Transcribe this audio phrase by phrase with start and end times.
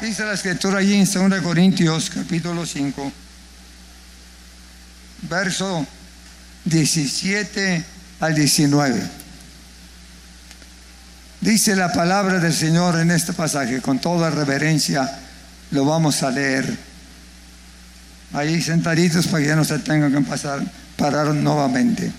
[0.00, 3.12] Dice la escritura allí en 2 Corintios capítulo 5,
[5.28, 5.86] verso
[6.64, 7.84] 17
[8.20, 9.02] al 19.
[11.42, 15.18] Dice la palabra del Señor en este pasaje, con toda reverencia
[15.70, 16.78] lo vamos a leer.
[18.32, 20.62] Ahí sentaditos para que ya no se tengan que pasar,
[20.96, 22.10] parar nuevamente.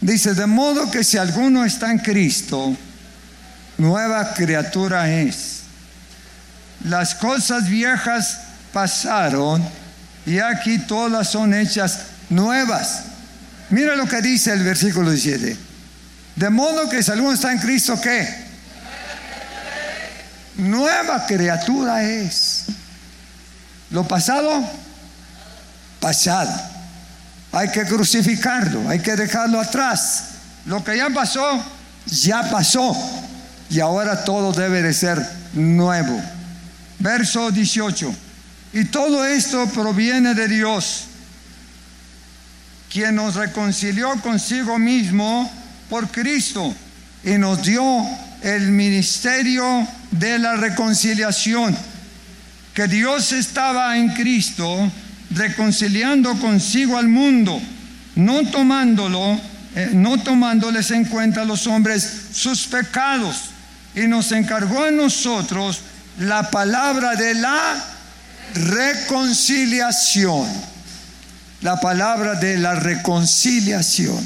[0.00, 2.76] Dice, de modo que si alguno está en Cristo,
[3.76, 5.59] nueva criatura es
[6.84, 8.38] las cosas viejas
[8.72, 9.62] pasaron
[10.24, 13.02] y aquí todas son hechas nuevas.
[13.70, 15.56] Mira lo que dice el versículo 17.
[16.36, 18.50] De modo que si alguno está en Cristo, ¿qué?
[20.56, 22.64] Nueva criatura es.
[23.90, 24.64] Lo pasado,
[26.00, 26.50] pasado.
[27.52, 30.24] Hay que crucificarlo, hay que dejarlo atrás.
[30.66, 31.62] Lo que ya pasó,
[32.06, 32.96] ya pasó.
[33.68, 36.20] Y ahora todo debe de ser nuevo
[37.00, 38.14] verso 18.
[38.72, 41.06] Y todo esto proviene de Dios,
[42.92, 45.50] quien nos reconcilió consigo mismo
[45.88, 46.72] por Cristo
[47.24, 47.84] y nos dio
[48.42, 51.76] el ministerio de la reconciliación,
[52.72, 54.90] que Dios estaba en Cristo
[55.30, 57.60] reconciliando consigo al mundo,
[58.14, 59.40] no tomándolo,
[59.74, 63.50] eh, no tomándoles en cuenta a los hombres sus pecados,
[63.94, 65.80] y nos encargó a nosotros
[66.20, 67.82] la palabra de la
[68.54, 70.46] reconciliación.
[71.62, 74.18] La palabra de la reconciliación.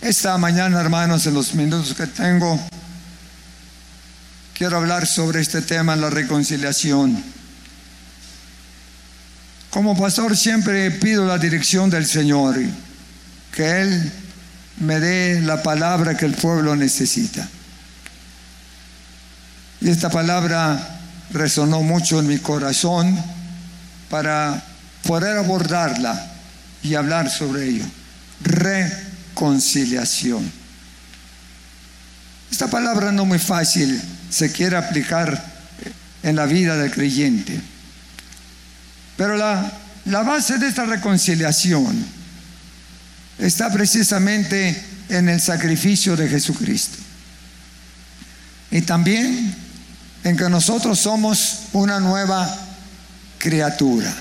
[0.00, 2.58] Esta mañana, hermanos, en los minutos que tengo,
[4.54, 7.22] quiero hablar sobre este tema, la reconciliación.
[9.68, 12.58] Como pastor siempre pido la dirección del Señor,
[13.52, 14.12] que Él
[14.78, 17.46] me dé la palabra que el pueblo necesita.
[19.80, 21.00] Y esta palabra
[21.32, 23.18] resonó mucho en mi corazón
[24.08, 24.62] para
[25.06, 26.32] poder abordarla
[26.82, 27.84] y hablar sobre ello.
[28.42, 30.50] Reconciliación.
[32.50, 35.42] Esta palabra no muy fácil se quiere aplicar
[36.22, 37.60] en la vida del creyente.
[39.16, 39.72] Pero la,
[40.06, 42.04] la base de esta reconciliación
[43.38, 46.98] está precisamente en el sacrificio de Jesucristo.
[48.70, 49.54] Y también
[50.24, 52.48] en que nosotros somos una nueva
[53.38, 54.12] criatura.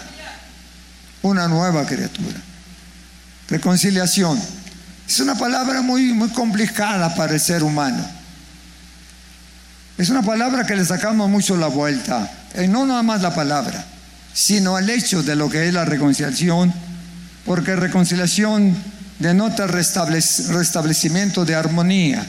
[1.22, 2.38] Una nueva criatura.
[3.50, 4.40] Reconciliación.
[5.08, 8.06] Es una palabra muy, muy complicada para el ser humano.
[9.98, 12.32] Es una palabra que le sacamos mucho la vuelta.
[12.58, 13.84] Y no nada más la palabra,
[14.34, 16.74] sino el hecho de lo que es la reconciliación.
[17.46, 18.78] Porque reconciliación
[19.18, 22.26] denota restablecimiento de armonía.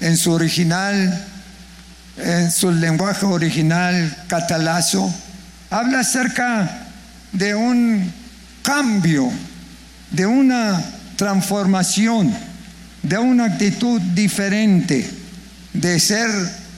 [0.00, 1.24] En su original
[2.16, 5.12] en su lenguaje original catalazo,
[5.70, 6.88] habla acerca
[7.32, 8.12] de un
[8.62, 9.30] cambio,
[10.10, 10.82] de una
[11.16, 12.34] transformación,
[13.02, 15.08] de una actitud diferente,
[15.72, 16.28] de ser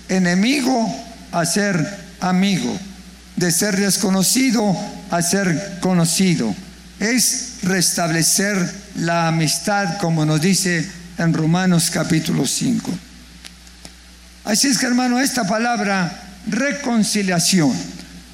[0.09, 0.95] enemigo
[1.33, 2.79] a ser amigo,
[3.37, 4.77] de ser desconocido
[5.13, 6.55] a ser conocido.
[6.99, 8.57] Es restablecer
[8.97, 10.89] la amistad, como nos dice
[11.19, 12.91] en Romanos capítulo 5.
[14.45, 17.73] Así es que hermano, esta palabra reconciliación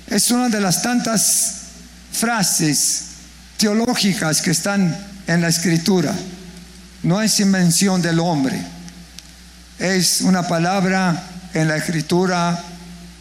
[0.07, 1.55] es una de las tantas
[2.13, 3.05] frases
[3.59, 4.97] teológicas que están
[5.27, 6.15] en la escritura.
[7.03, 8.59] No es invención del hombre.
[9.79, 11.23] Es una palabra
[11.53, 12.63] en la escritura,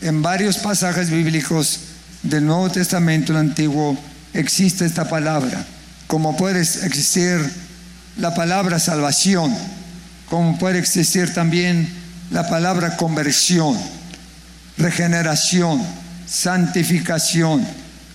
[0.01, 1.81] en varios pasajes bíblicos
[2.23, 3.97] del Nuevo Testamento, el Antiguo,
[4.33, 5.65] existe esta palabra.
[6.07, 7.37] Como puede existir
[8.17, 9.53] la palabra salvación,
[10.29, 11.87] como puede existir también
[12.31, 13.77] la palabra conversión,
[14.77, 15.81] regeneración,
[16.27, 17.65] santificación.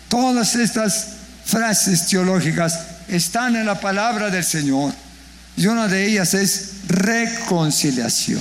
[0.08, 1.08] Todas estas
[1.44, 2.78] frases teológicas
[3.08, 4.92] están en la palabra del Señor.
[5.56, 8.40] Y una de ellas es reconciliación.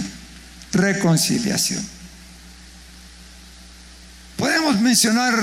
[0.73, 1.85] Reconciliación.
[4.37, 5.33] Podemos mencionar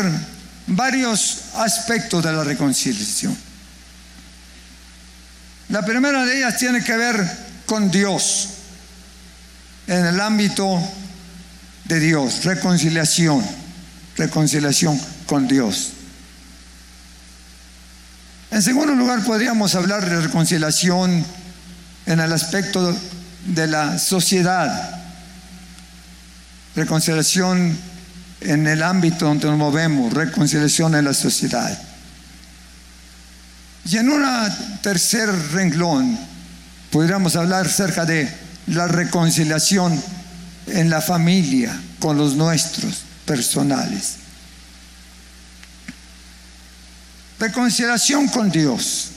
[0.67, 3.37] varios aspectos de la reconciliación.
[5.69, 8.49] La primera de ellas tiene que ver con Dios
[9.89, 10.81] en el ámbito
[11.87, 13.45] de Dios, reconciliación,
[14.17, 15.93] reconciliación con Dios.
[18.51, 21.25] En segundo lugar, podríamos hablar de reconciliación
[22.07, 22.95] en el aspecto
[23.47, 25.01] de la sociedad,
[26.77, 27.77] reconciliación
[28.43, 31.77] en el ámbito donde nos movemos, reconciliación en la sociedad.
[33.87, 34.23] Y en un
[34.83, 36.19] tercer renglón
[36.91, 40.03] podríamos hablar acerca de la reconciliación
[40.67, 44.17] en la familia con los nuestros personales.
[47.39, 49.09] Reconciliación con Dios.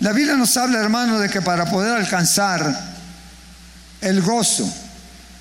[0.00, 2.94] La Biblia nos habla, hermano, de que para poder alcanzar
[4.02, 4.70] el gozo,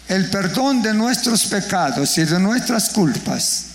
[0.07, 3.65] el perdón de nuestros pecados y de nuestras culpas,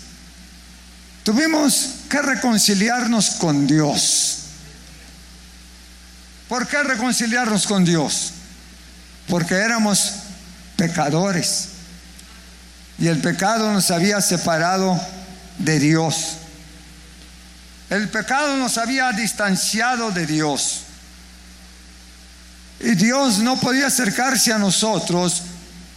[1.23, 4.40] tuvimos que reconciliarnos con Dios.
[6.51, 8.33] ¿Por qué reconciliarnos con Dios?
[9.29, 10.15] Porque éramos
[10.75, 11.69] pecadores
[12.99, 14.99] y el pecado nos había separado
[15.59, 16.33] de Dios.
[17.89, 20.81] El pecado nos había distanciado de Dios.
[22.81, 25.43] Y Dios no podía acercarse a nosotros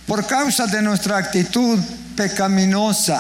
[0.06, 1.80] por causa de nuestra actitud
[2.16, 3.18] pecaminosa.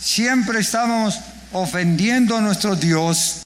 [0.00, 1.20] Siempre estábamos
[1.52, 3.42] ofendiendo a nuestro Dios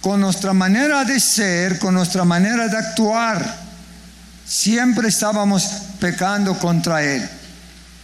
[0.00, 3.56] con nuestra manera de ser, con nuestra manera de actuar.
[4.46, 5.64] Siempre estábamos
[6.00, 7.28] pecando contra Él.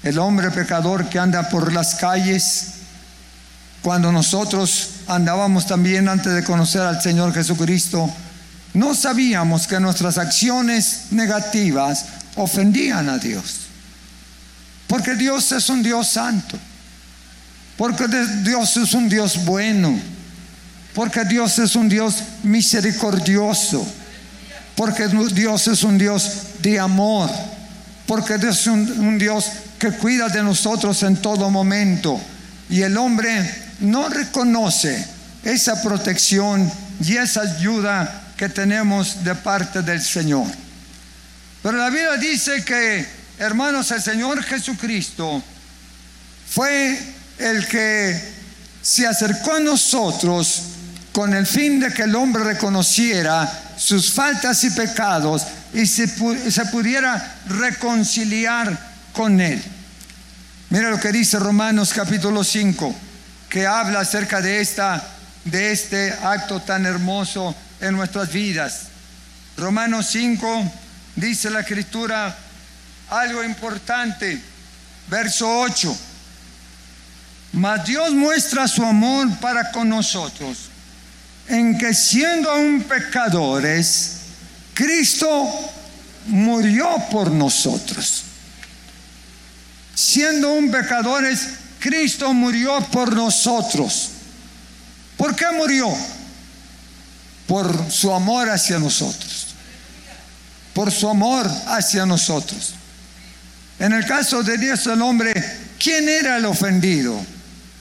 [0.03, 2.67] El hombre pecador que anda por las calles,
[3.83, 8.11] cuando nosotros andábamos también antes de conocer al Señor Jesucristo,
[8.75, 12.07] no sabíamos que nuestras acciones negativas
[12.37, 13.61] ofendían a Dios.
[14.89, 16.59] Porque Dios es un Dios santo.
[17.77, 18.07] Porque
[18.43, 19.99] Dios es un Dios bueno.
[20.95, 23.87] Porque Dios es un Dios misericordioso.
[24.77, 26.31] Porque Dios es un Dios
[26.61, 27.31] de amor.
[28.07, 29.47] Porque Dios es un, Dios
[29.79, 32.21] que cuida de nosotros en todo momento.
[32.71, 33.51] Y el hombre
[33.81, 35.05] no reconoce
[35.43, 36.71] esa protección
[37.05, 40.47] y esa ayuda que tenemos de parte del Señor.
[41.63, 43.07] Pero la Biblia dice que,
[43.39, 45.43] hermanos, el Señor Jesucristo
[46.49, 46.99] fue
[47.39, 48.33] el que
[48.83, 50.63] se acercó a nosotros
[51.15, 56.67] con el fin de que el hombre reconociera sus faltas y pecados y se, se
[56.67, 58.77] pudiera reconciliar
[59.13, 59.63] con él.
[60.71, 62.93] Mira lo que dice Romanos capítulo 5
[63.49, 65.01] que habla acerca de, esta,
[65.45, 68.89] de este acto tan hermoso en nuestras vidas.
[69.57, 70.73] Romanos 5
[71.15, 72.37] dice la escritura
[73.11, 74.43] algo importante,
[75.07, 75.97] verso 8.
[77.53, 80.71] Mas Dios muestra su amor para con nosotros,
[81.49, 84.17] en que siendo aún pecadores,
[84.75, 85.49] Cristo
[86.27, 88.23] murió por nosotros.
[89.95, 91.49] Siendo aún pecadores,
[91.79, 94.11] Cristo murió por nosotros.
[95.17, 95.95] ¿Por qué murió?
[97.47, 99.49] Por su amor hacia nosotros.
[100.73, 102.75] Por su amor hacia nosotros.
[103.79, 105.33] En el caso de Dios el hombre,
[105.79, 107.25] ¿quién era el ofendido?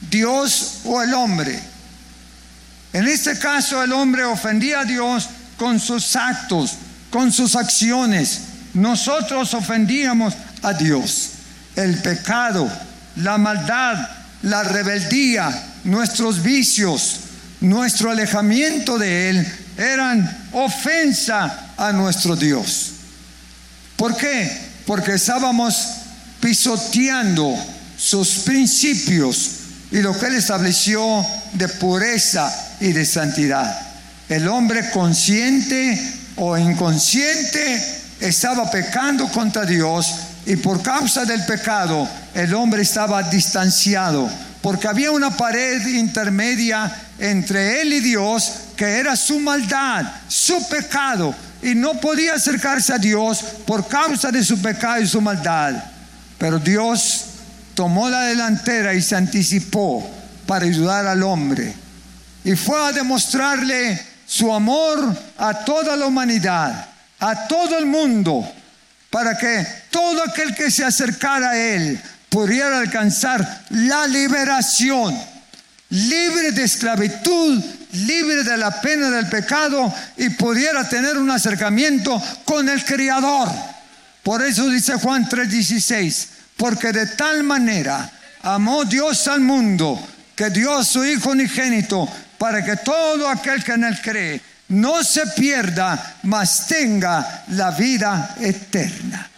[0.09, 1.72] ¿Dios o el hombre?
[2.93, 6.73] En este caso el hombre ofendía a Dios con sus actos,
[7.09, 8.41] con sus acciones.
[8.73, 11.31] Nosotros ofendíamos a Dios.
[11.75, 12.71] El pecado
[13.17, 14.09] la maldad,
[14.43, 15.51] la rebeldía,
[15.83, 17.19] nuestros vicios,
[17.61, 22.91] nuestro alejamiento de Él eran ofensa a nuestro Dios.
[23.95, 24.51] ¿Por qué?
[24.85, 25.87] Porque estábamos
[26.39, 27.55] pisoteando
[27.97, 29.51] sus principios
[29.91, 32.51] y lo que Él estableció de pureza
[32.83, 33.73] y de santidad.
[34.27, 35.97] El hombre consciente
[36.35, 37.81] o inconsciente
[38.19, 40.13] estaba pecando contra Dios
[40.45, 44.29] y por causa del pecado el hombre estaba distanciado,
[44.61, 51.33] porque había una pared intermedia entre él y Dios que era su maldad, su pecado,
[51.61, 55.81] y no podía acercarse a Dios por causa de su pecado y su maldad.
[56.37, 57.27] Pero Dios
[57.75, 60.05] tomó la delantera y se anticipó
[60.45, 61.82] para ayudar al hombre.
[62.43, 66.87] Y fue a demostrarle su amor a toda la humanidad,
[67.19, 68.51] a todo el mundo,
[69.09, 75.15] para que todo aquel que se acercara a Él pudiera alcanzar la liberación,
[75.89, 82.67] libre de esclavitud, libre de la pena del pecado y pudiera tener un acercamiento con
[82.67, 83.49] el Creador.
[84.23, 88.09] Por eso dice Juan 3:16, porque de tal manera
[88.41, 89.99] amó Dios al mundo
[90.35, 92.09] que dio a su Hijo unigénito
[92.43, 98.35] para que todo aquel que en él cree no se pierda, mas tenga la vida
[98.37, 99.29] eterna.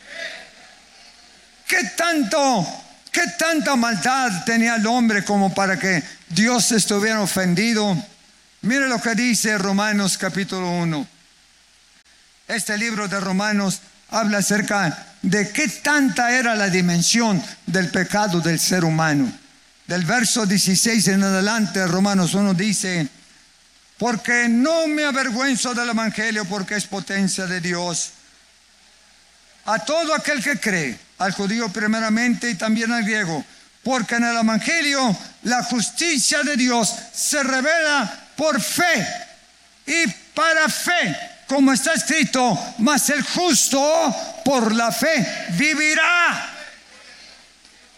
[1.67, 2.65] ¿Qué tanto,
[3.11, 7.95] qué tanta maldad tenía el hombre como para que Dios estuviera ofendido?
[8.61, 11.07] Mire lo que dice Romanos capítulo 1.
[12.47, 18.59] Este libro de Romanos habla acerca de qué tanta era la dimensión del pecado del
[18.59, 19.44] ser humano.
[19.87, 23.07] Del verso 16 en adelante, Romanos 1 dice,
[23.97, 28.09] porque no me avergüenzo del Evangelio porque es potencia de Dios.
[29.65, 33.45] A todo aquel que cree, al judío primeramente y también al griego,
[33.83, 39.07] porque en el Evangelio la justicia de Dios se revela por fe
[39.85, 41.15] y para fe,
[41.47, 43.81] como está escrito, mas el justo
[44.43, 46.54] por la fe vivirá.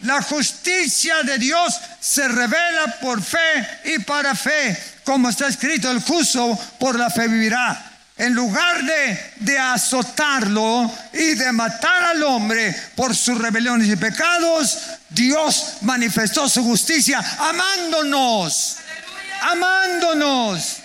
[0.00, 6.00] La justicia de Dios se revela por fe y para fe, como está escrito, el
[6.00, 7.84] justo por la fe vivirá.
[8.16, 14.78] En lugar de, de azotarlo y de matar al hombre por sus rebeliones y pecados,
[15.08, 18.76] Dios manifestó su justicia amándonos,
[19.40, 20.77] amándonos.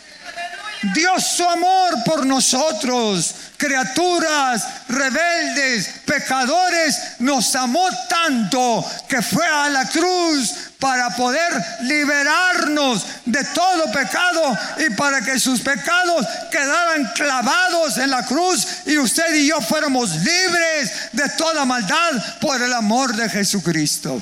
[0.93, 9.87] Dios su amor por nosotros, criaturas rebeldes, pecadores, nos amó tanto que fue a la
[9.87, 18.09] cruz para poder liberarnos de todo pecado y para que sus pecados quedaran clavados en
[18.09, 22.11] la cruz y usted y yo fuéramos libres de toda maldad
[22.41, 24.21] por el amor de Jesucristo.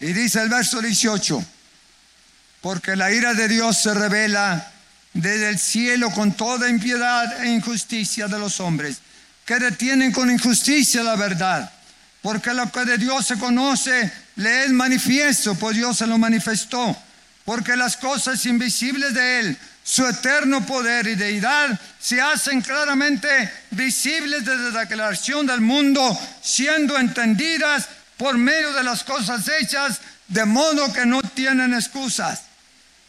[0.00, 1.44] Y dice el verso 18,
[2.60, 4.72] porque la ira de Dios se revela
[5.12, 8.98] desde el cielo con toda impiedad e injusticia de los hombres,
[9.44, 11.70] que detienen con injusticia la verdad.
[12.22, 16.96] Porque lo que de Dios se conoce le es manifiesto, pues Dios se lo manifestó.
[17.44, 23.28] Porque las cosas invisibles de Él, su eterno poder y deidad, se hacen claramente
[23.70, 27.88] visibles desde la declaración del mundo, siendo entendidas
[28.18, 32.42] por medio de las cosas hechas, de modo que no tienen excusas.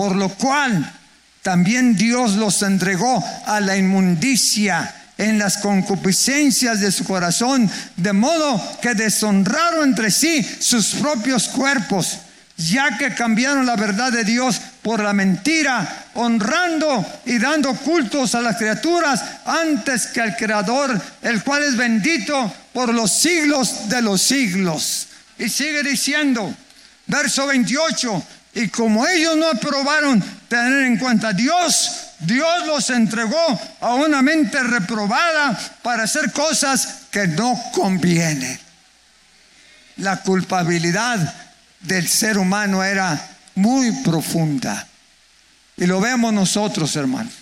[0.00, 0.90] por lo cual
[1.42, 8.78] también Dios los entregó a la inmundicia en las concupiscencias de su corazón, de modo
[8.80, 12.16] que deshonraron entre sí sus propios cuerpos,
[12.56, 18.40] ya que cambiaron la verdad de Dios por la mentira, honrando y dando cultos a
[18.40, 24.22] las criaturas antes que al Creador, el cual es bendito por los siglos de los
[24.22, 25.08] siglos.
[25.38, 26.54] Y sigue diciendo,
[27.06, 31.90] verso 28, y como ellos no aprobaron tener en cuenta a Dios,
[32.20, 38.58] Dios los entregó a una mente reprobada para hacer cosas que no convienen.
[39.98, 41.34] La culpabilidad
[41.80, 43.20] del ser humano era
[43.54, 44.86] muy profunda.
[45.76, 47.32] Y lo vemos nosotros, hermanos.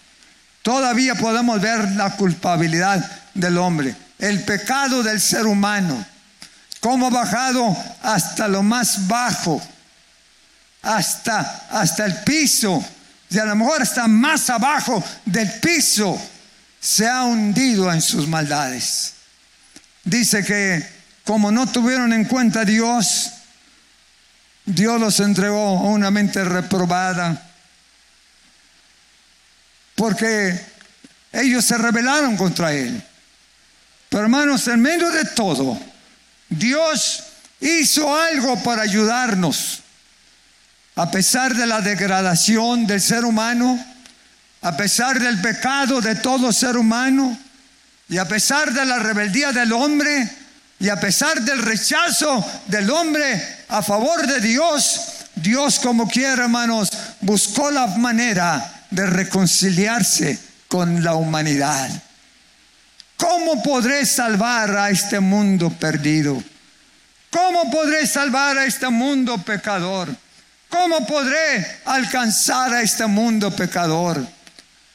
[0.62, 6.04] Todavía podemos ver la culpabilidad del hombre, el pecado del ser humano,
[6.80, 9.62] cómo ha bajado hasta lo más bajo
[10.82, 12.85] hasta, hasta el piso,
[13.30, 16.20] y a lo mejor hasta más abajo del piso,
[16.80, 19.14] se ha hundido en sus maldades.
[20.04, 23.30] Dice que como no tuvieron en cuenta a Dios,
[24.64, 27.42] Dios los entregó a una mente reprobada,
[29.94, 30.58] porque
[31.32, 33.02] ellos se rebelaron contra Él.
[34.08, 35.78] Pero hermanos, en medio de todo,
[36.49, 37.25] Dios
[37.61, 39.82] hizo algo para ayudarnos
[40.98, 43.78] a pesar de la degradación del ser humano,
[44.62, 47.38] a pesar del pecado de todo ser humano,
[48.08, 50.28] y a pesar de la rebeldía del hombre,
[50.80, 55.02] y a pesar del rechazo del hombre a favor de Dios,
[55.36, 56.90] Dios como quiera, hermanos,
[57.20, 60.36] buscó la manera de reconciliarse
[60.66, 61.88] con la humanidad.
[63.16, 66.42] ¿Cómo podré salvar a este mundo perdido?
[67.30, 70.08] ¿Cómo podré salvar a este mundo pecador?
[70.68, 74.26] ¿Cómo podré alcanzar a este mundo pecador?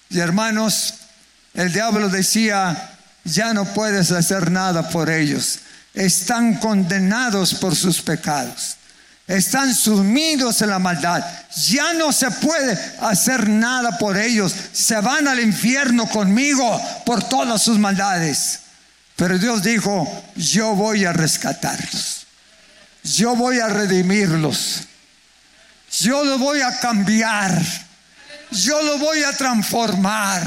[0.10, 0.94] Y hermanos,
[1.54, 2.92] el diablo decía,
[3.24, 5.60] ya no puedes hacer nada por ellos.
[5.94, 8.78] Están condenados por sus pecados.
[9.28, 11.24] Están sumidos en la maldad.
[11.68, 14.54] Ya no se puede hacer nada por ellos.
[14.74, 18.60] Se van al infierno conmigo por todas sus maldades.
[19.16, 22.26] Pero Dios dijo, yo voy a rescatarlos.
[23.04, 24.88] Yo voy a redimirlos.
[26.00, 27.62] Yo lo voy a cambiar.
[28.52, 30.44] Yo lo voy a transformar.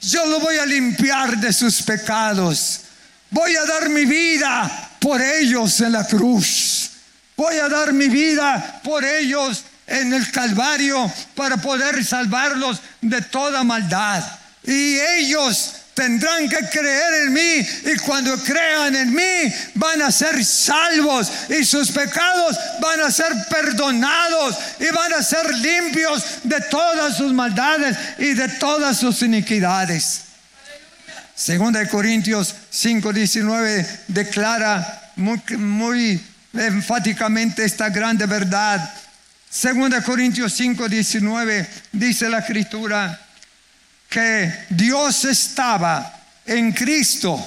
[0.00, 2.80] Yo lo voy a limpiar de sus pecados.
[3.30, 6.90] Voy a dar mi vida por ellos en la cruz.
[7.36, 13.64] Voy a dar mi vida por ellos en el Calvario para poder salvarlos de toda
[13.64, 14.24] maldad.
[14.64, 20.42] Y ellos tendrán que creer en mí y cuando crean en mí van a ser
[20.42, 27.18] salvos y sus pecados van a ser perdonados y van a ser limpios de todas
[27.18, 30.22] sus maldades y de todas sus iniquidades.
[31.34, 36.18] Segunda de Corintios 5:19 declara muy,
[36.54, 38.90] enfáticamente esta grande verdad.
[39.50, 43.20] Segunda Corintios 5:19 dice la escritura
[44.10, 47.42] que Dios estaba en Cristo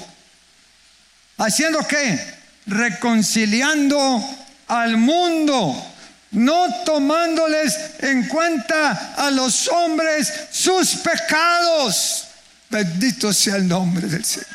[1.38, 2.18] haciendo qué?
[2.66, 4.24] Reconciliando
[4.68, 5.94] al mundo
[6.34, 12.24] no tomándoles en cuenta a los hombres sus pecados.
[12.68, 14.48] Bendito sea el nombre del Señor.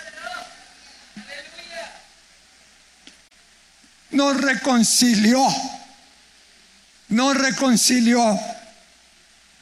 [4.11, 5.47] Nos reconcilió.
[7.09, 8.39] Nos reconcilió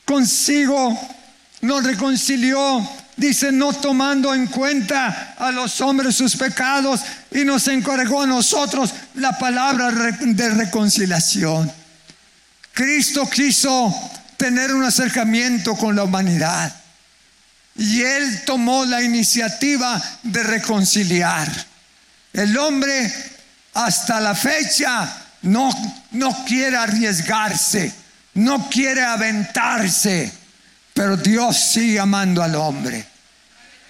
[0.05, 1.16] consigo.
[1.61, 2.87] Nos reconcilió.
[3.15, 8.93] Dice, no tomando en cuenta a los hombres sus pecados y nos encargó a nosotros
[9.15, 11.71] la palabra de reconciliación.
[12.73, 13.91] Cristo quiso
[14.37, 16.71] tener un acercamiento con la humanidad.
[17.75, 21.51] Y él tomó la iniciativa de reconciliar.
[22.33, 23.11] El hombre
[23.73, 25.11] hasta la fecha
[25.43, 25.69] no,
[26.11, 27.91] no quiere arriesgarse,
[28.35, 30.31] no quiere aventarse,
[30.97, 33.05] pero Dios sigue amando al hombre.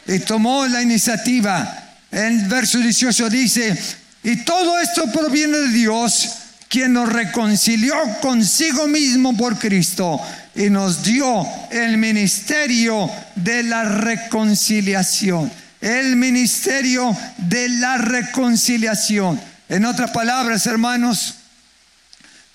[0.07, 1.85] Y tomó la iniciativa.
[2.11, 3.77] El verso 18 dice,
[4.23, 6.29] y todo esto proviene de Dios,
[6.67, 10.19] quien nos reconcilió consigo mismo por Cristo
[10.53, 15.49] y nos dio el ministerio de la reconciliación.
[15.79, 19.39] El ministerio de la reconciliación.
[19.69, 21.35] En otras palabras, hermanos,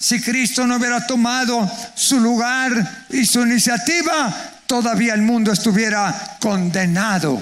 [0.02, 4.34] si Cristo no hubiera tomado su lugar y su iniciativa,
[4.66, 7.40] todavía el mundo estuviera condenado,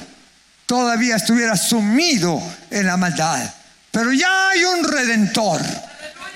[0.67, 2.39] todavía estuviera sumido
[2.71, 3.51] en la maldad.
[3.91, 5.63] Pero ya hay un redentor,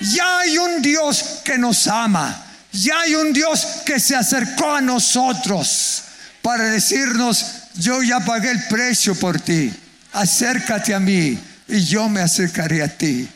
[0.01, 4.81] ya hay un Dios que nos ama, ya hay un Dios que se acercó a
[4.81, 6.05] nosotros
[6.41, 9.71] para decirnos, yo ya pagué el precio por ti,
[10.13, 13.29] acércate a mí y yo me acercaré a ti.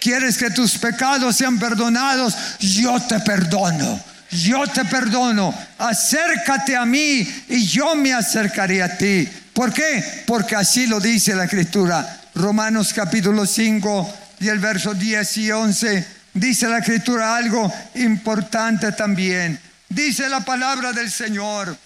[0.00, 2.34] ¿Quieres que tus pecados sean perdonados?
[2.58, 4.02] Yo te perdono.
[4.30, 5.54] Yo te perdono.
[5.78, 9.28] Acércate a mí y yo me acercaré a ti.
[9.52, 10.24] ¿Por qué?
[10.26, 12.20] Porque así lo dice la escritura.
[12.34, 19.60] Romanos capítulo 5 y el verso 10 y 11 dice la escritura algo importante también.
[19.88, 21.76] Dice la palabra del Señor,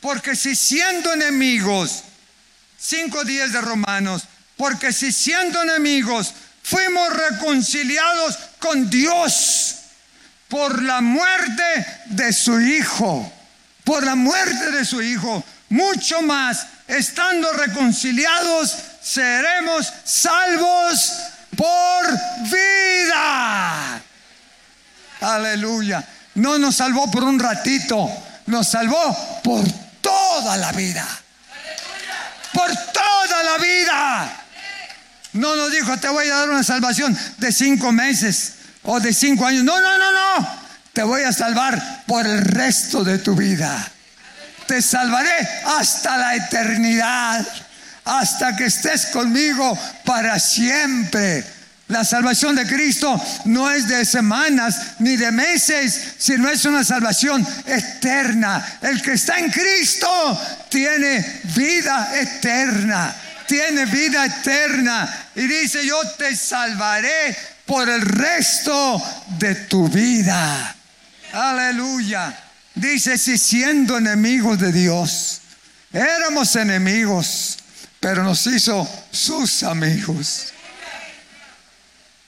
[0.00, 2.04] porque si siendo enemigos,
[2.80, 4.24] 5.10 de Romanos,
[4.56, 6.34] porque si siendo enemigos
[6.64, 9.76] fuimos reconciliados con Dios
[10.48, 13.30] por la muerte de su Hijo,
[13.84, 21.12] por la muerte de su Hijo, mucho más, estando reconciliados, seremos salvos
[21.56, 22.06] por
[22.50, 24.00] vida.
[25.20, 26.04] Aleluya.
[26.34, 28.10] No nos salvó por un ratito,
[28.46, 29.64] nos salvó por
[30.00, 31.06] toda la vida.
[32.52, 34.43] Por toda la vida.
[35.34, 39.46] No nos dijo, te voy a dar una salvación de cinco meses o de cinco
[39.46, 39.64] años.
[39.64, 40.64] No, no, no, no.
[40.92, 43.86] Te voy a salvar por el resto de tu vida.
[44.66, 47.46] Te salvaré hasta la eternidad
[48.04, 51.44] hasta que estés conmigo para siempre.
[51.88, 57.46] La salvación de Cristo no es de semanas ni de meses, sino es una salvación
[57.66, 58.78] eterna.
[58.80, 60.08] El que está en Cristo
[60.70, 63.14] tiene vida eterna,
[63.46, 65.23] tiene vida eterna.
[65.36, 69.02] Y dice, yo te salvaré por el resto
[69.38, 70.76] de tu vida.
[71.32, 72.38] Aleluya.
[72.74, 75.40] Dice, si siendo enemigos de Dios,
[75.92, 77.58] éramos enemigos
[78.04, 80.52] pero nos hizo sus amigos.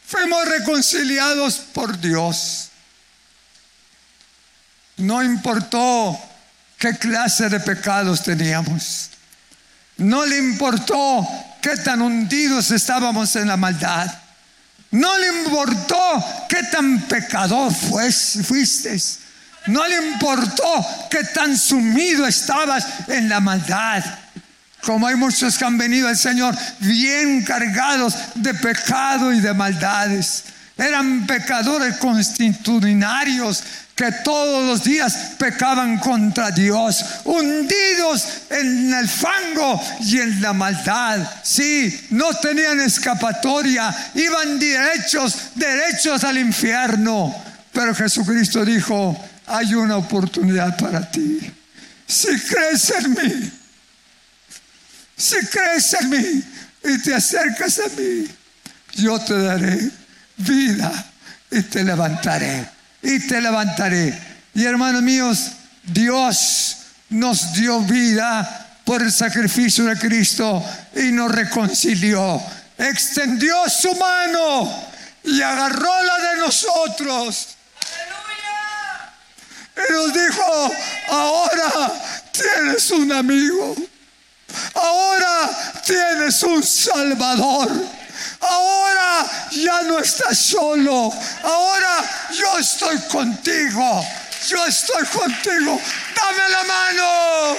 [0.06, 2.70] Fuimos reconciliados por Dios.
[4.96, 6.18] No importó
[6.78, 9.10] qué clase de pecados teníamos.
[9.98, 11.26] No le importó
[11.62, 14.06] qué tan hundidos estábamos en la maldad.
[14.90, 19.00] No le importó qué tan pecador fuiste.
[19.66, 24.04] No le importó qué tan sumido estabas en la maldad
[24.86, 30.44] como hay muchos que han venido al Señor bien cargados de pecado y de maldades.
[30.78, 33.64] Eran pecadores constitucionarios
[33.96, 41.26] que todos los días pecaban contra Dios, hundidos en el fango y en la maldad.
[41.42, 47.34] Sí, no tenían escapatoria, iban derechos, derechos al infierno.
[47.72, 51.40] Pero Jesucristo dijo, hay una oportunidad para ti.
[52.06, 53.52] Si crees en mí,
[55.16, 56.44] si crees en mí
[56.84, 58.28] y te acercas a mí,
[58.92, 59.90] yo te daré
[60.36, 60.92] vida
[61.50, 62.75] y te levantaré.
[63.02, 64.18] Y te levantaré.
[64.54, 66.76] Y hermanos míos, Dios
[67.10, 72.40] nos dio vida por el sacrificio de Cristo y nos reconcilió.
[72.78, 74.72] Extendió su mano
[75.24, 77.48] y agarró la de nosotros.
[79.76, 80.72] Y nos dijo,
[81.08, 81.92] ahora
[82.32, 83.76] tienes un amigo.
[84.74, 85.50] Ahora
[85.84, 87.70] tienes un Salvador.
[88.40, 91.12] Ahora ya no estás solo.
[91.42, 94.06] Ahora yo estoy contigo.
[94.48, 95.80] Yo estoy contigo.
[96.14, 97.56] Dame la mano.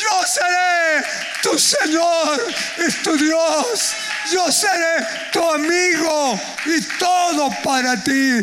[0.00, 1.04] Yo seré
[1.42, 3.92] tu Señor y tu Dios.
[4.30, 8.40] Yo seré tu amigo y todo para ti.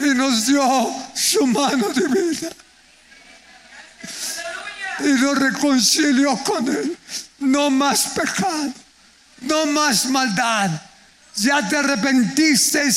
[0.00, 2.48] Y nos dio su mano de vida.
[5.00, 6.96] Y nos reconcilió con Él.
[7.38, 8.72] No más pecado,
[9.40, 10.70] no más maldad.
[11.36, 12.88] Ya te arrepentiste,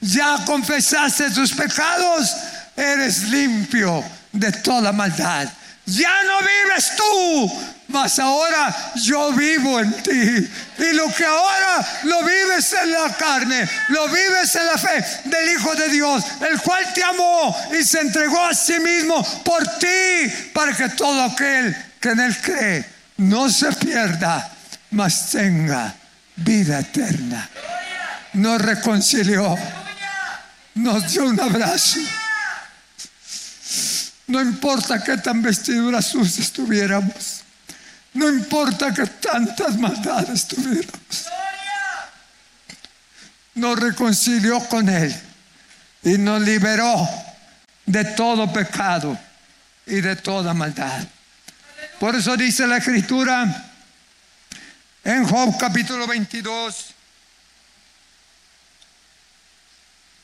[0.00, 2.34] ya confesaste tus pecados,
[2.76, 5.48] eres limpio de toda maldad.
[5.86, 10.48] Ya no vives tú, mas ahora yo vivo en ti.
[10.78, 15.50] Y lo que ahora lo vives en la carne, lo vives en la fe del
[15.50, 20.32] Hijo de Dios, el cual te amó y se entregó a sí mismo por ti,
[20.54, 22.84] para que todo aquel que en él cree
[23.16, 24.50] no se pierda,
[24.92, 25.94] mas tenga
[26.40, 27.48] vida eterna.
[28.34, 29.56] Nos reconcilió,
[30.74, 32.00] nos dio un abrazo.
[34.26, 37.42] No importa qué tan vestiduras sucias tuviéramos,
[38.14, 41.26] no importa que tantas maldades tuviéramos,
[43.54, 45.14] nos reconcilió con Él
[46.04, 47.08] y nos liberó
[47.86, 49.18] de todo pecado
[49.86, 51.02] y de toda maldad.
[51.98, 53.69] Por eso dice la escritura
[55.04, 56.94] en Job capítulo 22,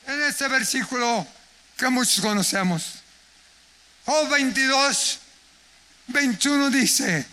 [0.07, 1.27] en ese versículo
[1.75, 2.93] que muchos conocemos.
[4.05, 5.19] Job 22,
[6.07, 7.25] 21 dice,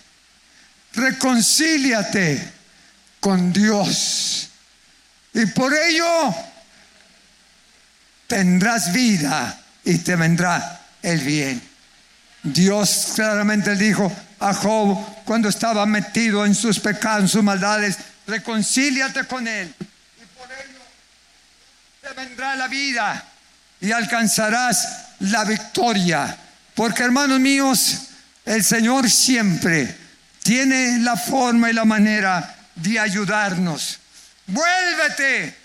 [0.95, 2.53] reconcíliate
[3.21, 4.49] con Dios
[5.33, 6.35] y por ello
[8.27, 11.63] tendrás vida y te vendrá el bien.
[12.43, 19.25] Dios claramente dijo a Job cuando estaba metido en sus pecados, en sus maldades, reconcíliate
[19.25, 20.81] con él y por ello
[22.01, 23.25] te vendrá la vida
[23.81, 24.87] y alcanzarás
[25.21, 26.37] la victoria.
[26.75, 28.01] Porque hermanos míos,
[28.45, 29.97] el Señor siempre
[30.43, 33.99] tiene la forma y la manera de ayudarnos.
[34.47, 35.57] Vuélvete,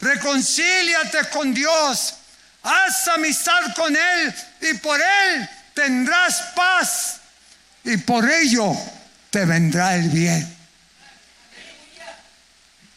[0.00, 2.14] reconcíliate con Dios,
[2.62, 7.20] haz amistad con Él y por Él tendrás paz
[7.84, 8.76] y por ello
[9.36, 10.56] te vendrá el bien.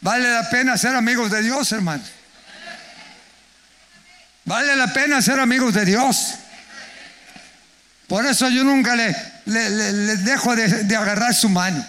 [0.00, 2.02] Vale la pena ser amigos de Dios, hermano.
[4.46, 6.36] Vale la pena ser amigos de Dios.
[8.08, 9.14] Por eso yo nunca le,
[10.16, 11.86] dejo de, de agarrar su mano.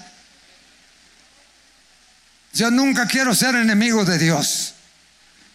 [2.52, 4.74] Yo nunca quiero ser enemigo de Dios.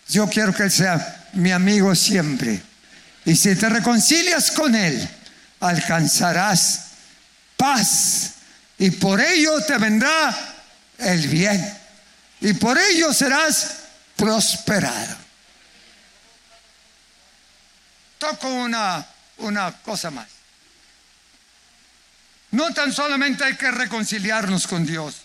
[0.08, 2.62] Yo quiero que Él sea mi amigo siempre.
[3.26, 5.06] Y si te reconcilias con Él,
[5.60, 6.80] alcanzarás
[7.58, 8.35] paz
[8.78, 10.36] y por ello te vendrá
[10.98, 11.78] el bien
[12.40, 13.76] y por ello serás
[14.16, 15.16] prosperado.
[18.18, 19.06] Toco una,
[19.38, 20.28] una cosa más.
[22.50, 25.16] No tan solamente hay que reconciliarnos con Dios,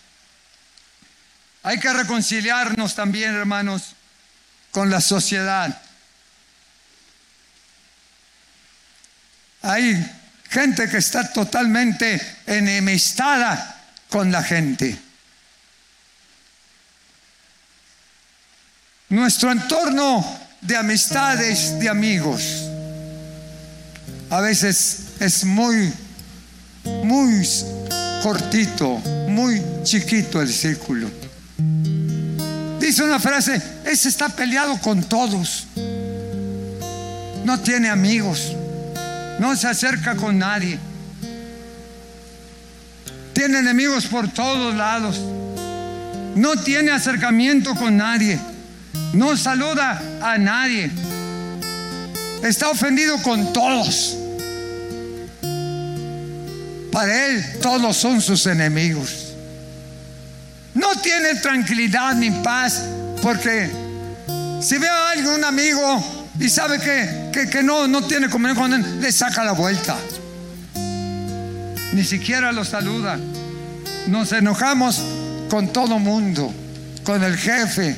[1.62, 3.94] hay que reconciliarnos también, hermanos,
[4.70, 5.80] con la sociedad.
[9.62, 10.21] Hay
[10.52, 14.98] gente que está totalmente enemistada con la gente.
[19.08, 20.22] Nuestro entorno
[20.60, 22.68] de amistades, de amigos,
[24.28, 25.90] a veces es muy,
[26.84, 27.48] muy
[28.22, 31.10] cortito, muy chiquito el círculo.
[32.78, 35.66] Dice una frase, ese está peleado con todos,
[37.44, 38.56] no tiene amigos
[39.42, 40.78] no se acerca con nadie.
[43.32, 45.20] Tiene enemigos por todos lados.
[46.36, 48.38] No tiene acercamiento con nadie.
[49.12, 50.92] No saluda a nadie.
[52.44, 54.16] Está ofendido con todos.
[56.92, 59.34] Para él todos son sus enemigos.
[60.72, 62.80] No tiene tranquilidad ni paz
[63.20, 63.68] porque
[64.60, 69.00] si ve a un amigo, y sabe que, que, no, no tiene comunión con él,
[69.00, 69.96] le saca la vuelta.
[71.92, 73.18] Ni siquiera lo saluda.
[74.06, 75.00] Nos enojamos
[75.50, 76.52] con todo mundo,
[77.04, 77.96] con el jefe,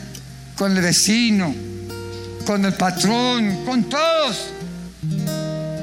[0.56, 1.54] con el vecino,
[2.44, 4.50] con el patrón, con todos.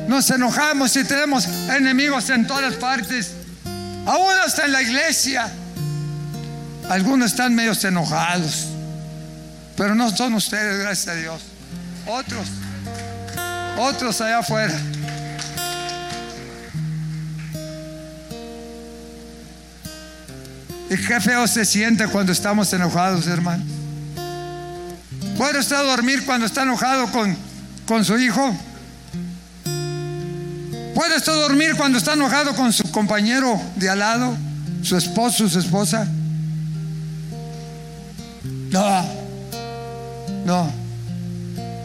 [0.07, 3.31] Nos enojamos y tenemos enemigos en todas partes.
[4.05, 5.49] Aún hasta en la iglesia.
[6.89, 8.67] Algunos están medio enojados.
[9.77, 11.50] Pero no son ustedes, gracias a Dios.
[12.05, 12.47] Otros.
[13.77, 14.79] Otros allá afuera.
[20.89, 23.63] Y qué feo se siente cuando estamos enojados, hermano.
[25.37, 27.35] ¿Puede usted dormir cuando está enojado con,
[27.85, 28.53] con su hijo?
[30.93, 34.35] ¿Puede usted dormir cuando está enojado con su compañero de al lado,
[34.83, 36.05] su esposo, su esposa?
[38.43, 39.05] No,
[40.45, 40.80] no.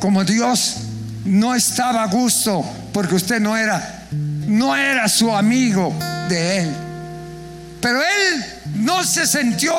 [0.00, 0.76] Como Dios
[1.24, 4.06] no estaba a gusto porque usted no era,
[4.46, 5.94] no era su amigo
[6.28, 6.74] de él.
[7.80, 8.44] Pero él
[8.76, 9.74] no se sintió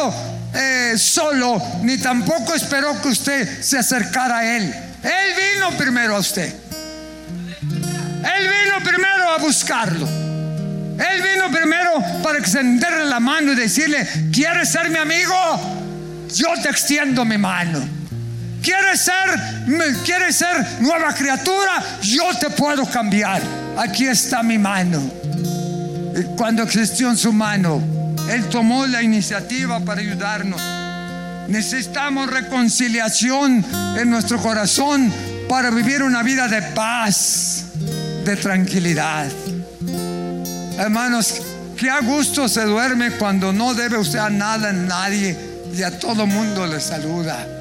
[0.53, 4.63] eh, solo, ni tampoco esperó que usted se acercara a él.
[5.03, 6.53] Él vino primero a usted.
[7.61, 10.07] Él vino primero a buscarlo.
[10.07, 15.33] Él vino primero para extenderle la mano y decirle, ¿quieres ser mi amigo?
[16.33, 17.96] Yo te extiendo mi mano.
[18.61, 21.83] ¿Quieres ser, ser nueva criatura?
[22.01, 23.41] Yo te puedo cambiar.
[23.77, 25.01] Aquí está mi mano.
[26.35, 27.81] Cuando existió en su mano,
[28.29, 30.59] Él tomó la iniciativa para ayudarnos.
[31.47, 33.63] Necesitamos reconciliación
[33.97, 35.11] en nuestro corazón
[35.47, 37.65] para vivir una vida de paz
[38.25, 39.27] de tranquilidad.
[40.77, 41.41] Hermanos,
[41.77, 45.37] que a gusto se duerme cuando no debe usted a nada en nadie
[45.73, 47.56] y a todo mundo le saluda.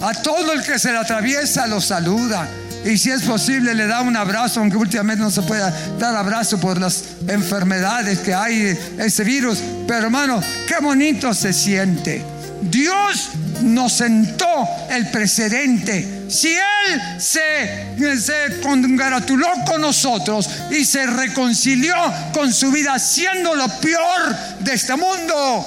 [0.00, 2.48] A todo el que se le atraviesa lo saluda.
[2.84, 6.58] Y si es posible le da un abrazo, aunque últimamente no se pueda dar abrazo
[6.58, 9.58] por las enfermedades que hay, ese virus.
[9.86, 12.24] Pero hermano, qué bonito se siente.
[12.62, 13.30] Dios
[13.62, 16.26] nos sentó el precedente.
[16.28, 21.94] Si Él se, se congratuló con nosotros y se reconcilió
[22.32, 25.66] con su vida siendo lo peor de este mundo,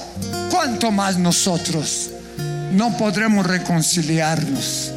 [0.49, 2.10] ¿cuánto más nosotros
[2.71, 4.91] no podremos reconciliarnos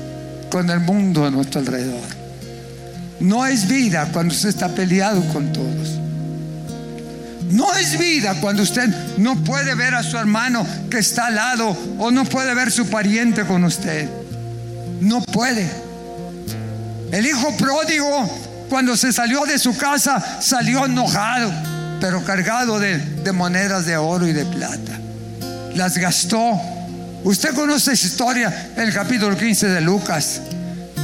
[0.50, 2.24] con el mundo a nuestro alrededor?
[3.20, 5.98] No es vida cuando usted está peleado con todos.
[7.50, 11.76] No es vida cuando usted no puede ver a su hermano que está al lado
[11.98, 14.08] o no puede ver su pariente con usted.
[15.00, 15.70] No puede.
[17.12, 18.28] El hijo pródigo
[18.68, 21.52] cuando se salió de su casa salió enojado,
[22.00, 22.98] pero cargado de,
[23.32, 24.98] monedas de oro y de plata.
[25.74, 26.60] Las gastó.
[27.24, 30.42] Usted conoce esa historia el capítulo 15 de Lucas.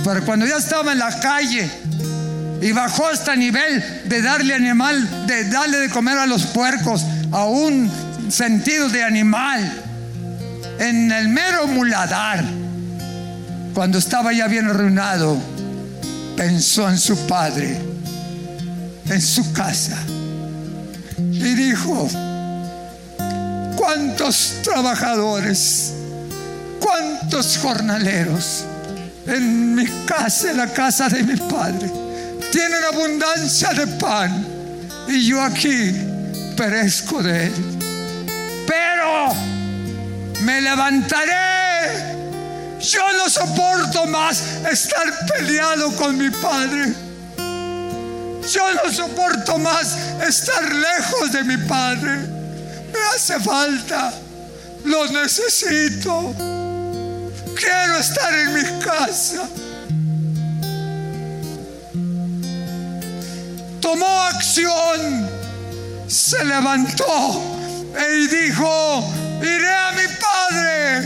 [0.04, 1.70] Pero cuando ya estaba en la calle,
[2.60, 7.46] y bajó hasta nivel de darle animal, de darle de comer a los puercos, a
[7.46, 7.90] un
[8.28, 9.82] sentido de animal,
[10.78, 12.44] en el mero muladar.
[13.74, 15.38] Cuando estaba ya bien arruinado,
[16.36, 17.78] pensó en su padre,
[19.08, 19.96] en su casa,
[21.16, 22.08] y dijo,
[23.76, 25.94] ¿cuántos trabajadores,
[26.80, 28.64] cuántos jornaleros
[29.26, 32.00] en mi casa, en la casa de mi padre?
[32.50, 34.44] tienen abundancia de pan
[35.08, 35.94] y yo aquí
[36.56, 37.52] perezco de él.
[38.66, 39.34] Pero
[40.42, 42.18] me levantaré.
[42.80, 46.92] Yo no soporto más estar peleado con mi padre.
[47.36, 52.18] Yo no soporto más estar lejos de mi padre.
[52.92, 54.12] Me hace falta.
[54.84, 56.59] Lo necesito.
[57.60, 59.48] Quiero estar en mi casa.
[63.80, 65.28] tomó acción,
[66.06, 67.42] se levantó
[68.14, 71.02] y dijo, iré a mi padre,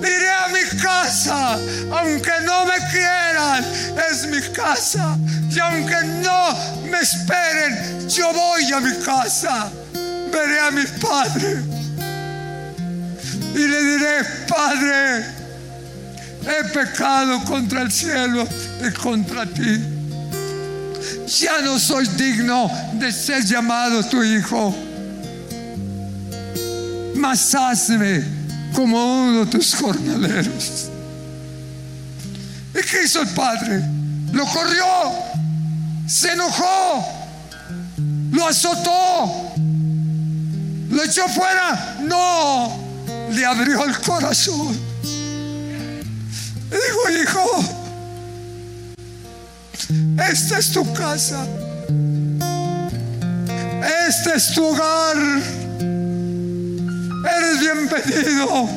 [0.00, 1.58] iré a mi casa,
[1.92, 3.64] aunque no me quieran,
[4.10, 5.16] es mi casa.
[5.48, 6.56] Y aunque no
[6.90, 11.62] me esperen, yo voy a mi casa, veré a mi padre.
[13.54, 15.41] Y le diré, Padre,
[16.46, 18.46] he pecado contra el cielo
[18.86, 20.02] y contra ti
[21.26, 24.74] ya no soy digno de ser llamado tu hijo.
[27.16, 28.24] mas hazme
[28.74, 30.88] como uno de tus jornaleros.
[32.74, 33.82] ¿Y qué hizo el padre?
[34.32, 34.84] Lo corrió,
[36.06, 37.06] se enojó,
[38.32, 39.52] lo azotó,
[40.90, 41.98] lo echó fuera.
[42.02, 42.76] No,
[43.30, 44.76] le abrió el corazón.
[46.72, 47.46] Dijo, hijo,
[50.30, 51.46] esta es tu casa.
[54.08, 55.16] Este es tu hogar.
[57.36, 58.68] Eres bienvenido.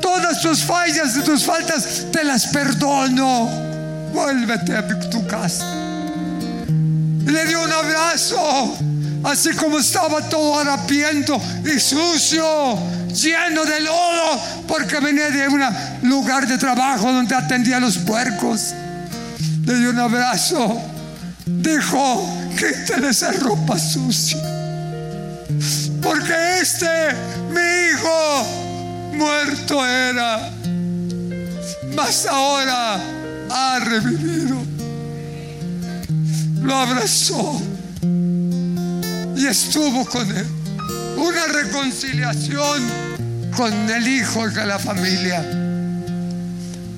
[0.00, 3.48] Todas tus fallas y tus faltas te las perdono.
[4.12, 5.64] Vuélvete a tu casa.
[7.26, 8.76] Le dio un abrazo,
[9.24, 12.78] así como estaba todo harapiento y sucio,
[13.14, 15.62] lleno de lodo, porque venía de un
[16.02, 18.74] lugar de trabajo donde atendía a los puercos.
[19.64, 20.80] Le dio un abrazo.
[21.46, 24.38] Dijo, quítale esa ropa sucia.
[26.02, 26.86] Porque este,
[27.50, 28.46] mi hijo,
[29.14, 30.50] muerto era.
[31.94, 33.00] Mas ahora
[33.50, 34.62] ha revivido.
[36.60, 37.60] Lo abrazó
[39.36, 40.63] y estuvo con él.
[41.16, 42.82] Una reconciliación
[43.56, 45.44] con el hijo de la familia.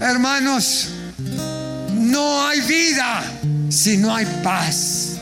[0.01, 0.89] Hermanos,
[1.95, 3.23] no hay vida
[3.69, 5.19] si no hay paz.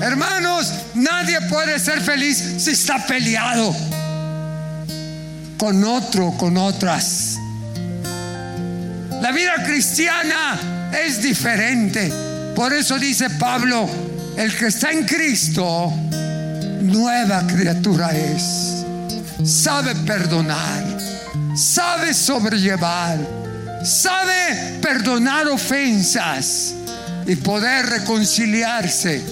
[0.00, 3.74] Hermanos, nadie puede ser feliz si está peleado
[5.58, 7.38] con otro, con otras.
[9.22, 12.12] La vida cristiana es diferente.
[12.54, 13.88] Por eso dice Pablo,
[14.36, 15.92] el que está en Cristo,
[16.86, 18.84] nueva criatura es.
[19.44, 20.82] Sabe perdonar,
[21.54, 23.18] sabe sobrellevar,
[23.84, 26.74] sabe perdonar ofensas
[27.26, 29.22] y poder reconciliarse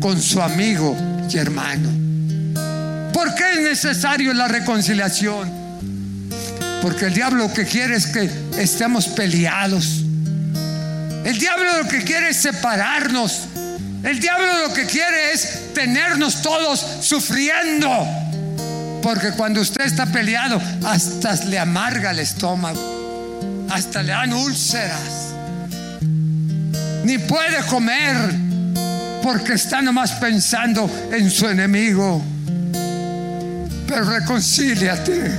[0.00, 0.96] con su amigo
[1.30, 1.88] y hermano.
[3.12, 5.50] ¿Por qué es necesario la reconciliación?
[6.82, 10.02] Porque el diablo lo que quiere es que estemos peleados.
[11.24, 13.46] El diablo lo que quiere es separarnos.
[14.06, 17.88] El diablo lo que quiere es tenernos todos sufriendo.
[19.02, 23.66] Porque cuando usted está peleado, hasta le amarga el estómago.
[23.68, 25.34] Hasta le dan úlceras.
[27.02, 28.16] Ni puede comer
[29.24, 32.22] porque está nomás pensando en su enemigo.
[33.88, 35.32] Pero reconcíliate.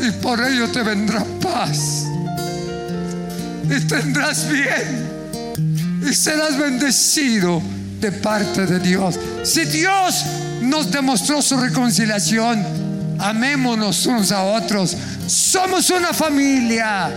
[0.00, 2.04] Y por ello te vendrá paz.
[3.70, 5.07] Y tendrás bien.
[6.02, 7.62] Y serás bendecido
[8.00, 9.18] de parte de Dios.
[9.42, 10.24] Si Dios
[10.62, 12.64] nos demostró su reconciliación,
[13.18, 14.96] amémonos unos a otros.
[15.26, 17.10] Somos una familia.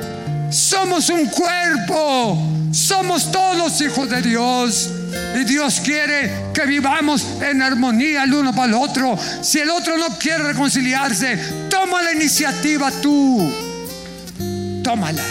[0.50, 2.38] Somos un cuerpo.
[2.72, 4.89] Somos todos hijos de Dios.
[5.39, 9.17] Y Dios quiere que vivamos en armonía el uno para el otro.
[9.41, 11.38] Si el otro no quiere reconciliarse,
[11.70, 13.52] toma la iniciativa tú.
[14.84, 15.24] Tómala.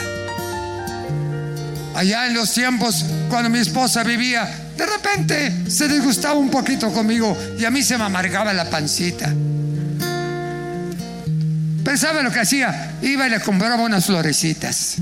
[1.94, 7.36] Allá en los tiempos, cuando mi esposa vivía, de repente se disgustaba un poquito conmigo
[7.58, 9.32] y a mí se me amargaba la pancita.
[11.84, 14.96] Pensaba lo que hacía, iba y le compraba unas florecitas.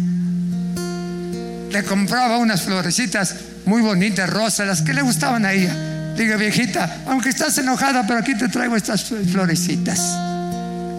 [1.71, 5.75] Le compraba unas florecitas muy bonitas, rosas, las que le gustaban a ella.
[6.17, 10.01] Digo, viejita, aunque estás enojada, pero aquí te traigo estas florecitas.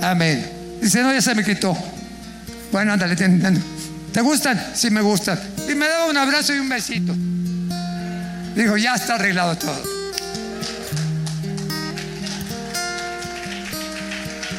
[0.01, 0.45] Amén.
[0.81, 1.77] Dice, no, ya se me quitó.
[2.71, 4.61] Bueno, ándale, ¿te gustan?
[4.73, 5.39] Sí, me gustan.
[5.69, 7.13] Y me daba un abrazo y un besito.
[8.55, 9.83] Digo, ya está arreglado todo.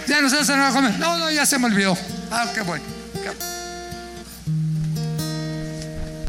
[0.07, 0.97] Ya no se hace nada comer.
[1.01, 1.99] No, no, ya se me olvidó.
[2.31, 2.85] Ah, qué bueno.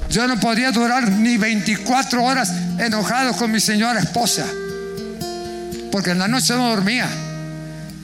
[0.09, 4.45] Yo no podía durar ni 24 horas enojado con mi señora esposa.
[5.91, 7.07] Porque en la noche no dormía.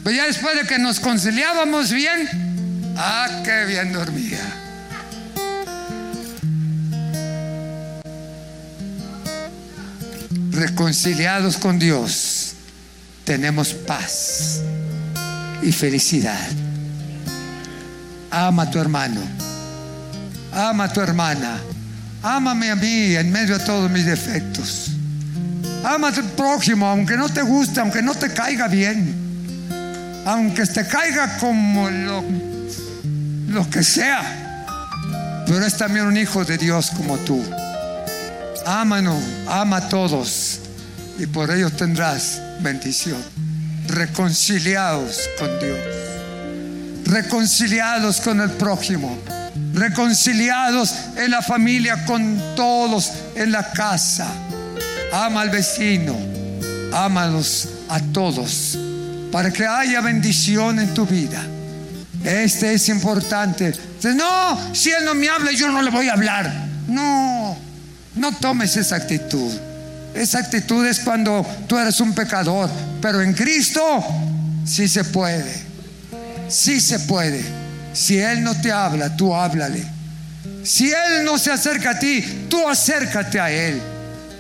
[0.04, 4.57] Pero ya después de que nos conciliábamos bien, ah, qué bien dormía.
[10.58, 12.54] Reconciliados con Dios,
[13.24, 14.60] tenemos paz
[15.62, 16.50] y felicidad.
[18.32, 19.22] Ama a tu hermano,
[20.52, 21.60] ama a tu hermana,
[22.24, 24.94] ámame a mí en medio de todos mis defectos.
[25.84, 29.14] Ama a tu prójimo, aunque no te guste, aunque no te caiga bien,
[30.26, 32.24] aunque te caiga como lo,
[33.50, 34.66] lo que sea,
[35.46, 37.46] pero es también un hijo de Dios como tú.
[38.68, 40.60] Ámanos, ama a todos
[41.18, 43.24] y por ello tendrás bendición.
[43.88, 45.80] Reconciliados con Dios,
[47.06, 49.18] reconciliados con el prójimo,
[49.74, 54.28] reconciliados en la familia con todos en la casa.
[55.14, 56.18] Ama al vecino,
[56.92, 58.78] ama a los a todos
[59.32, 61.42] para que haya bendición en tu vida.
[62.22, 63.74] Este es importante.
[64.14, 66.68] No, si Él no me habla, yo no le voy a hablar.
[66.90, 67.67] No,
[68.18, 69.52] no tomes esa actitud.
[70.14, 72.70] Esa actitud es cuando tú eres un pecador,
[73.02, 74.04] pero en Cristo
[74.66, 75.66] sí se puede.
[76.50, 77.44] Sí se puede.
[77.94, 79.84] Si Él no te habla, tú háblale.
[80.64, 83.82] Si Él no se acerca a ti, tú acércate a Él.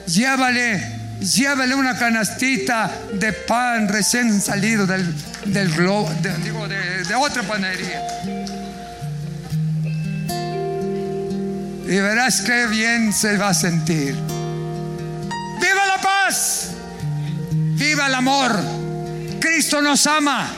[0.07, 5.13] Llévale llévele una canastita de pan recién salido del,
[5.45, 8.01] del globo, de, de otra panadería.
[11.87, 14.13] Y verás qué bien se va a sentir.
[15.61, 16.71] ¡Viva la paz!
[17.51, 18.51] ¡Viva el amor!
[19.39, 20.49] Cristo nos ama.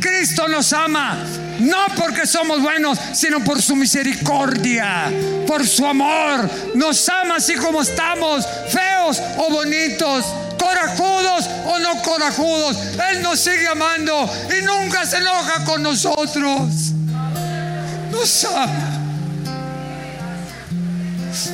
[0.00, 1.16] Cristo nos ama.
[1.60, 5.12] No porque somos buenos, sino por su misericordia,
[5.46, 6.50] por su amor.
[6.74, 10.24] Nos ama así como estamos, feos o bonitos,
[10.58, 12.76] corajudos o no corajudos.
[13.10, 14.28] Él nos sigue amando
[14.58, 16.92] y nunca se enoja con nosotros.
[18.10, 18.89] Nos ama.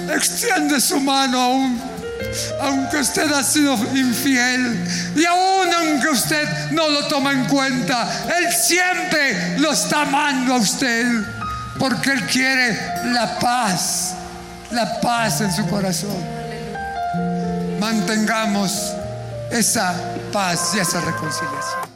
[0.09, 1.97] Extiende su mano aún
[2.61, 8.09] aunque usted ha sido infiel y aún aunque usted no lo toma en cuenta,
[8.39, 11.07] Él siempre lo está amando a usted
[11.79, 12.79] porque Él quiere
[13.13, 14.15] la paz,
[14.71, 16.17] la paz en su corazón.
[17.79, 18.93] Mantengamos
[19.51, 19.95] esa
[20.33, 21.96] paz y esa reconciliación.